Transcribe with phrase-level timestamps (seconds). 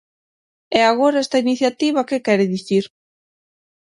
[0.77, 2.85] E agora esta iniciativa, ¿que quere dicir?